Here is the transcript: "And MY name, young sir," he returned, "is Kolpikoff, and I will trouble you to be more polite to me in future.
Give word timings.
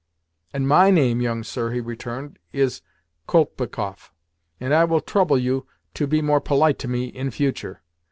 "And 0.51 0.67
MY 0.67 0.89
name, 0.89 1.21
young 1.21 1.43
sir," 1.43 1.69
he 1.69 1.79
returned, 1.79 2.39
"is 2.51 2.81
Kolpikoff, 3.27 4.11
and 4.59 4.73
I 4.73 4.83
will 4.83 4.99
trouble 4.99 5.37
you 5.37 5.67
to 5.93 6.07
be 6.07 6.23
more 6.23 6.41
polite 6.41 6.79
to 6.79 6.87
me 6.87 7.05
in 7.05 7.29
future. 7.29 7.83